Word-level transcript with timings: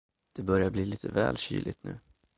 Det 0.35 0.41
börjar 0.41 0.69
bli 0.69 0.85
lite 0.85 1.07
väl 1.07 1.37
kyligt 1.37 1.83
nu. 1.83 1.99